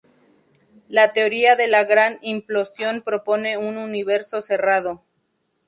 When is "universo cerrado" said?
3.77-5.03